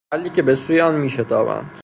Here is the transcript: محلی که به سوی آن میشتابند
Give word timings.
محلی 0.13 0.29
که 0.29 0.41
به 0.41 0.55
سوی 0.55 0.81
آن 0.81 0.95
میشتابند 0.95 1.71